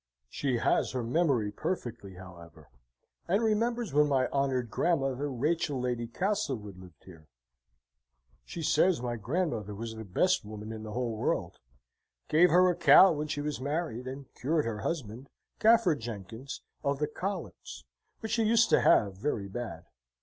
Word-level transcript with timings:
She 0.31 0.57
has 0.57 0.93
her 0.93 1.03
memory 1.03 1.51
perfectly, 1.51 2.15
however, 2.15 2.71
and 3.27 3.43
remembers 3.43 3.93
when 3.93 4.07
my 4.07 4.25
honoured 4.29 4.71
Grandmother 4.71 5.29
Rachel 5.29 5.79
Lady 5.79 6.07
Castlewood 6.07 6.79
lived 6.79 7.03
here. 7.05 7.27
She 8.43 8.63
says, 8.63 8.99
my 8.99 9.15
Grandmother 9.15 9.75
was 9.75 9.93
the 9.93 10.03
best 10.03 10.43
woman 10.43 10.71
in 10.71 10.81
the 10.81 10.93
whole 10.93 11.15
world, 11.17 11.59
gave 12.29 12.49
her 12.49 12.67
a 12.71 12.75
cow 12.75 13.11
when 13.11 13.27
she 13.27 13.41
was 13.41 13.61
married, 13.61 14.07
and 14.07 14.25
cured 14.33 14.65
her 14.65 14.79
husband, 14.79 15.29
Gaffer 15.59 15.93
Jenkins, 15.93 16.63
of 16.83 16.97
the 16.97 17.05
collects, 17.05 17.83
which 18.21 18.37
he 18.37 18.43
used 18.43 18.71
to 18.71 18.81
have 18.81 19.17
very 19.17 19.47
bad. 19.47 19.85